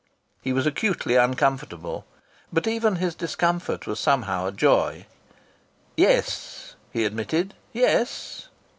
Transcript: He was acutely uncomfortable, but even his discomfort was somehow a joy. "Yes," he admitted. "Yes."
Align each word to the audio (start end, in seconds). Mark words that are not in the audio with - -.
He 0.41 0.51
was 0.51 0.65
acutely 0.65 1.13
uncomfortable, 1.15 2.07
but 2.51 2.65
even 2.65 2.95
his 2.95 3.13
discomfort 3.13 3.85
was 3.85 3.99
somehow 3.99 4.47
a 4.47 4.51
joy. 4.51 5.05
"Yes," 5.95 6.73
he 6.91 7.05
admitted. 7.05 7.53
"Yes." 7.71 8.47